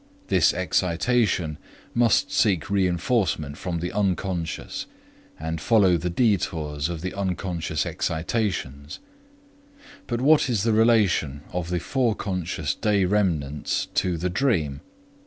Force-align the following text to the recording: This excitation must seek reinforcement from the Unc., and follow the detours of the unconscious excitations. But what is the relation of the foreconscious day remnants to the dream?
This 0.29 0.51
excitation 0.51 1.59
must 1.93 2.31
seek 2.31 2.71
reinforcement 2.71 3.55
from 3.55 3.81
the 3.81 3.91
Unc., 3.91 4.23
and 5.39 5.61
follow 5.61 5.95
the 5.95 6.09
detours 6.09 6.89
of 6.89 7.01
the 7.01 7.13
unconscious 7.13 7.85
excitations. 7.85 8.97
But 10.07 10.19
what 10.19 10.49
is 10.49 10.63
the 10.63 10.73
relation 10.73 11.41
of 11.53 11.69
the 11.69 11.79
foreconscious 11.79 12.73
day 12.73 13.05
remnants 13.05 13.89
to 13.93 14.17
the 14.17 14.31
dream? 14.31 14.81